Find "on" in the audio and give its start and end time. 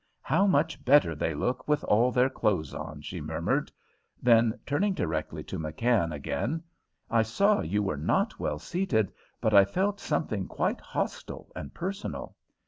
2.73-3.01